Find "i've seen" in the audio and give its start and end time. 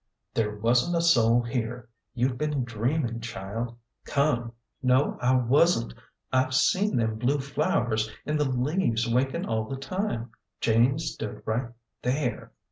6.33-6.97